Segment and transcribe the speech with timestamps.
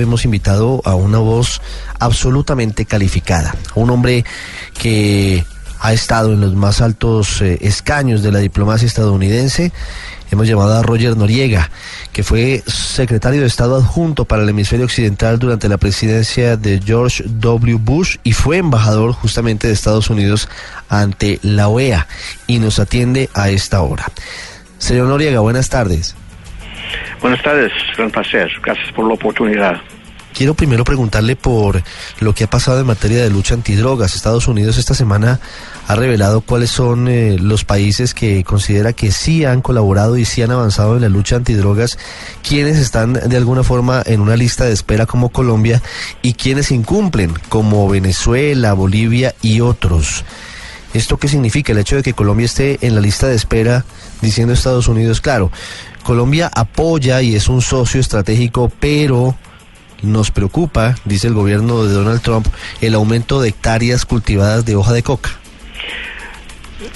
[0.00, 1.60] hemos invitado a una voz
[1.98, 4.24] absolutamente calificada, un hombre
[4.80, 5.44] que
[5.80, 9.72] ha estado en los más altos eh, escaños de la diplomacia estadounidense.
[10.30, 11.68] Hemos llamado a Roger Noriega,
[12.12, 17.24] que fue secretario de Estado adjunto para el hemisferio occidental durante la presidencia de George
[17.26, 17.78] W.
[17.80, 20.48] Bush y fue embajador justamente de Estados Unidos
[20.88, 22.06] ante la OEA
[22.46, 24.06] y nos atiende a esta hora.
[24.78, 26.14] Señor Noriega, buenas tardes.
[27.20, 28.50] Buenas tardes, gran placer.
[28.62, 29.80] Gracias por la oportunidad.
[30.34, 31.82] Quiero primero preguntarle por
[32.20, 34.14] lo que ha pasado en materia de lucha antidrogas.
[34.14, 35.40] Estados Unidos esta semana
[35.88, 40.42] ha revelado cuáles son eh, los países que considera que sí han colaborado y sí
[40.42, 41.98] han avanzado en la lucha antidrogas,
[42.46, 45.82] quienes están de alguna forma en una lista de espera como Colombia
[46.22, 50.24] y quienes incumplen como Venezuela, Bolivia y otros.
[50.94, 51.72] ¿Esto qué significa?
[51.72, 53.84] El hecho de que Colombia esté en la lista de espera
[54.20, 55.50] diciendo Estados Unidos, claro,
[56.02, 59.36] Colombia apoya y es un socio estratégico, pero
[60.02, 62.46] nos preocupa, dice el gobierno de Donald Trump,
[62.80, 65.30] el aumento de hectáreas cultivadas de hoja de coca.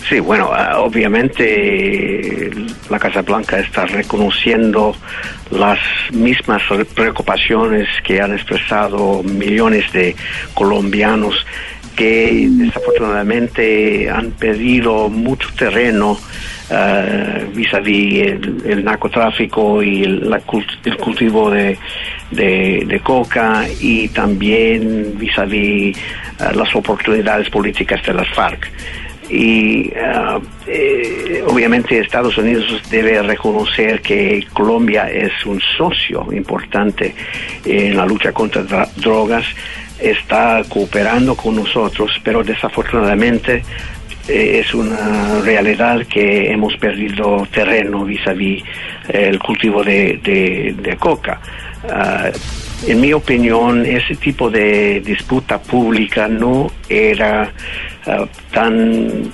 [0.08, 2.50] Sí, bueno, ah, obviamente
[2.88, 4.94] la Casa Blanca está reconociendo
[5.50, 5.78] las
[6.12, 6.62] mismas
[6.94, 10.14] preocupaciones que han expresado millones de
[10.54, 11.34] colombianos
[11.96, 16.18] que desafortunadamente han pedido mucho terreno
[16.70, 18.22] uh, vis-a-vis
[18.64, 20.40] el, narcotráfico y el,
[20.98, 21.78] cultivo de,
[22.30, 25.96] de, coca y también vis-a-vis
[26.40, 28.70] uh, las oportunidades políticas de las FARC.
[29.28, 37.14] Y uh, eh, obviamente Estados Unidos debe reconocer que Colombia es un socio importante
[37.64, 39.46] en la lucha contra drogas,
[40.02, 43.62] está cooperando con nosotros, pero desafortunadamente
[44.28, 48.62] eh, es una realidad que hemos perdido terreno vis a vis
[49.08, 51.40] el cultivo de, coca.
[51.88, 52.30] Ah,
[52.86, 57.52] en mi opinión, ese tipo de disputa pública no era
[58.06, 59.32] ah, tan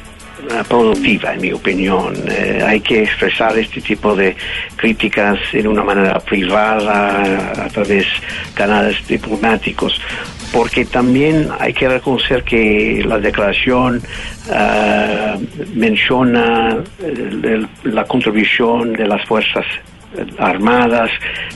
[0.50, 2.14] ah, productiva, en mi opinión.
[2.26, 4.34] Eh, hay que expresar este tipo de
[4.76, 10.00] críticas en una manera privada, a través de canales diplomáticos
[10.52, 14.02] porque también hay que reconocer que la declaración
[14.50, 15.36] ah,
[15.74, 16.78] menciona
[17.84, 19.64] la contribución de las Fuerzas
[20.38, 21.10] Armadas,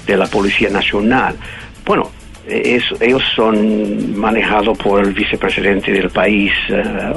[0.06, 1.36] de la Policía Nacional.
[1.84, 2.10] Bueno,
[2.48, 6.52] ellos son manejados por el vicepresidente del país,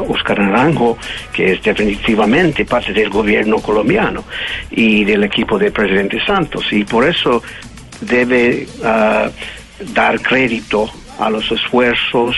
[0.08, 0.98] Oscar ah, Naranjo,
[1.34, 4.24] que es definitivamente parte del gobierno colombiano
[4.72, 6.66] y del equipo del presidente Santos.
[6.72, 7.42] Y por eso
[8.02, 9.30] debe ah,
[9.94, 10.90] dar crédito
[11.20, 12.36] a los esfuerzos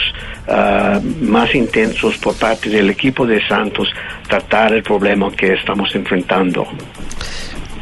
[0.47, 3.89] ah, más intensos por parte del equipo de Santos
[4.27, 6.67] tratar el problema que estamos enfrentando.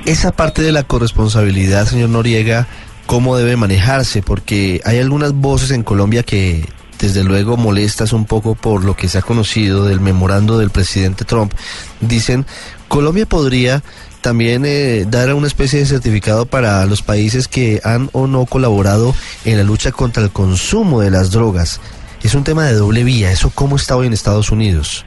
[0.06, 2.68] Esa parte de la corresponsabilidad, señor Noriega,
[3.06, 4.22] ¿cómo debe manejarse?
[4.22, 6.64] Porque hay algunas voces en Colombia que
[7.00, 11.26] desde luego molestas un poco por lo que se ha conocido del memorando del presidente
[11.26, 11.54] Trump.
[12.02, 12.46] Dicen,
[12.88, 13.84] Colombia podría
[14.26, 19.14] también eh, dar una especie de certificado para los países que han o no colaborado
[19.46, 21.80] en la lucha contra el consumo de las drogas.
[22.24, 23.30] Es un tema de doble vía.
[23.30, 25.06] ¿Eso cómo está hoy en Estados Unidos?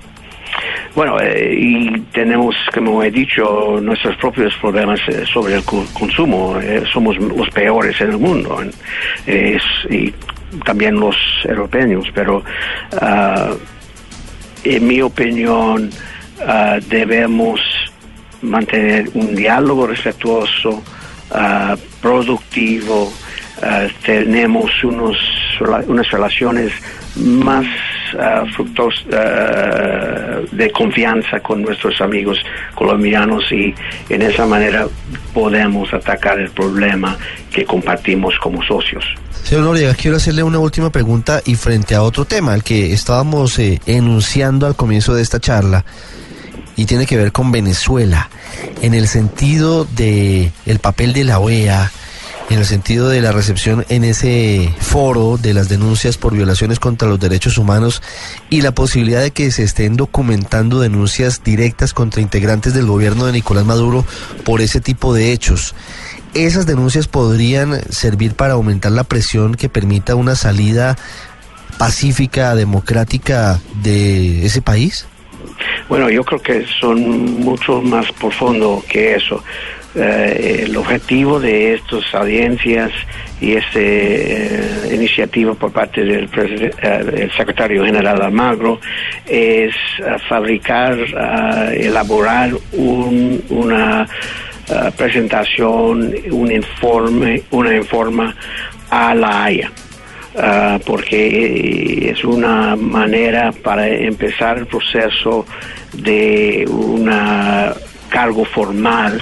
[0.94, 6.56] Bueno, eh, y tenemos, como he dicho, nuestros propios problemas eh, sobre el consumo.
[6.92, 8.62] somos los peores en el mundo.
[9.26, 10.14] y
[10.64, 12.44] también los europeos, pero
[13.00, 13.50] ah,
[14.62, 15.90] en mi opinión
[16.46, 17.60] ah, debemos
[18.43, 20.82] mantener un diálogo respetuoso,
[21.31, 25.16] uh, productivo, uh, tenemos unos,
[25.87, 26.72] unas relaciones
[27.16, 27.66] más
[28.15, 28.47] uh,
[30.53, 32.38] de confianza con nuestros amigos
[32.75, 33.75] colombianos y
[34.09, 34.87] en esa manera
[35.34, 37.16] podemos atacar el problema
[37.53, 39.05] que compartimos como socios.
[39.43, 43.59] Señor Noriega, quiero hacerle una última pregunta y frente a otro tema, al que estábamos
[43.59, 45.84] eh, enunciando al comienzo de esta charla
[46.78, 48.30] y tiene que ver con Venezuela,
[48.82, 51.90] en el sentido de el papel de la OEA,
[52.50, 57.08] en el sentido de la recepción en ese foro de las denuncias por violaciones contra
[57.08, 58.00] los derechos humanos
[58.48, 63.32] y la posibilidad de que se estén documentando denuncias directas contra integrantes del gobierno de
[63.32, 64.04] Nicolás Maduro
[64.44, 65.74] por ese tipo de hechos.
[66.32, 70.96] ¿Esas denuncias podrían servir para aumentar la presión que permita una salida
[71.76, 75.06] pacífica, democrática de ese país?
[75.88, 79.43] Bueno, yo creo que son mucho más profundo que eso.
[79.94, 82.93] Eh, el objetivo de estas audiencias
[83.40, 88.81] y esta eh, iniciativa por parte del, eh, secretario general Almagro
[89.26, 89.75] es
[90.28, 90.99] fabricar,
[91.75, 94.06] elaborar una
[94.96, 98.37] presentación, un informe, una informa
[98.90, 99.72] a La Haya.
[100.40, 105.44] Ah, porque es una manera para empezar el proceso
[105.94, 107.11] de un
[108.08, 109.20] cargo formal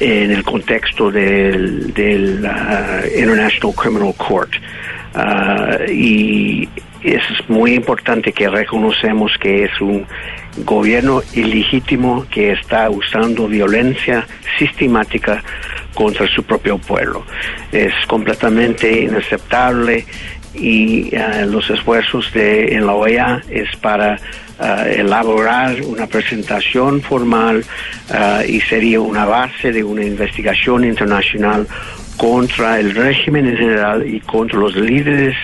[0.00, 4.50] en el contexto del, ah, International Criminal Court.
[5.14, 6.68] Ah, y
[7.04, 10.06] es muy importante que reconocemos que es un
[10.64, 14.26] gobierno ilegítimo que está usando violencia
[14.58, 15.42] sistemática
[15.94, 17.24] contra su propio pueblo.
[17.70, 20.04] Es completamente inaceptable
[20.60, 24.18] y uh, los esfuerzos de en la OEA es para
[24.58, 27.64] uh, elaborar una presentación formal
[28.10, 31.66] uh, y sería una base de una investigación internacional
[32.18, 35.34] contra el régimen en general y contra los líderes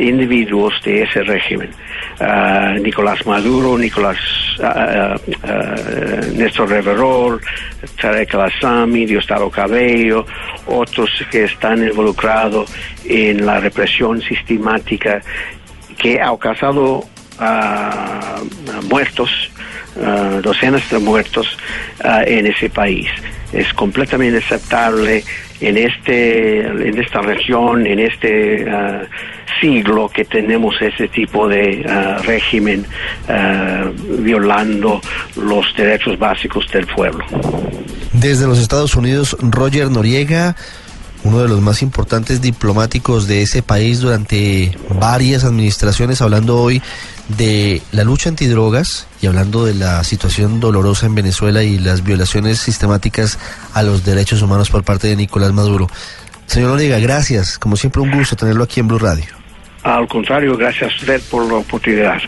[0.00, 1.70] individuos de ese régimen.
[2.82, 4.16] Nicolás Maduro, Nicolás
[6.34, 7.40] Néstor Reverol,
[8.00, 10.26] Tarek El Diosdado Cabello,
[10.66, 12.74] otros que están involucrados
[13.04, 15.20] en la represión sistemática
[15.98, 17.04] que ha causado
[18.88, 19.51] muertos,
[20.42, 21.56] docenas de muertos
[22.26, 23.08] en ese país.
[23.52, 25.24] Es completamente aceptable
[25.60, 28.66] en este en esta región, en este
[29.60, 31.84] siglo que tenemos ese tipo de
[32.24, 32.86] régimen
[34.18, 35.00] violando
[35.36, 37.24] los derechos básicos del pueblo.
[38.12, 40.56] Desde los Estados Unidos, Roger Noriega,
[41.24, 46.82] uno de los más importantes diplomáticos de ese país durante varias administraciones, hablando hoy
[47.28, 52.58] de la lucha antidrogas y hablando de la situación dolorosa en Venezuela y las violaciones
[52.58, 53.38] sistemáticas
[53.74, 55.88] a los derechos humanos por parte de Nicolás Maduro.
[56.46, 57.58] Señor Noriega, gracias.
[57.58, 59.24] Como siempre, un gusto tenerlo aquí en Blue Radio.
[59.82, 62.18] Al contrario, gracias a usted por la oportunidad.